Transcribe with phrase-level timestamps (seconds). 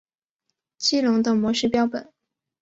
[0.79, 2.11] 激龙的模式标本。